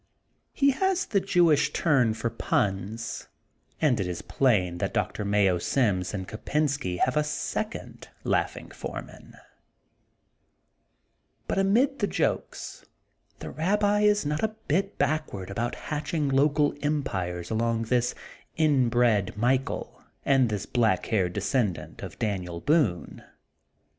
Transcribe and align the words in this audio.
He 0.51 0.71
has 0.71 1.05
the 1.05 1.19
Jewish 1.19 1.71
turn 1.73 2.15
for 2.15 2.31
puns 2.31 3.27
and 3.79 3.99
it 3.99 4.07
is 4.07 4.23
plain 4.23 4.79
that 4.79 4.95
Doctor 4.95 5.23
Mayo 5.23 5.59
Sims 5.59 6.11
and 6.11 6.27
Kopensky 6.27 6.97
have 6.97 7.15
a 7.15 7.23
second 7.23 8.07
laughing 8.23 8.69
f 8.71 8.81
oen^an. 8.81 9.35
But 11.47 11.59
amid 11.59 11.99
the 11.99 12.07
jokes 12.07 12.83
the 13.37 13.51
Rabbi 13.51 13.99
is 14.01 14.25
not 14.25 14.41
a 14.41 14.55
bit 14.67 14.97
backward 14.97 15.51
about 15.51 15.75
hatching 15.75 16.29
local 16.29 16.73
empires 16.81 17.51
along 17.51 17.83
THE 17.83 17.89
GOLDEN 17.89 18.05
BOOK 18.05 18.07
OF 18.07 18.07
SPRINGFIELD 18.07 18.57
109 18.57 18.83
with 18.83 19.29
this 19.37 19.37
inbred 19.37 19.37
Michael 19.37 20.01
and 20.25 20.49
this 20.49 20.65
black 20.65 21.05
haired 21.13 21.33
descendant 21.33 22.01
of 22.01 22.17
Daniel 22.17 22.59
Boone. 22.59 23.23